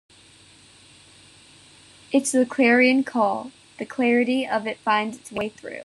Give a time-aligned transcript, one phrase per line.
[2.11, 5.77] It's the clarion call, the clarity of it finds its way through.